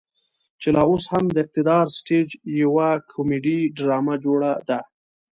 [0.61, 2.29] چې لا اوس هم د اقتدار سټيج
[2.61, 4.79] يوه کميډي ډرامه جوړه ده.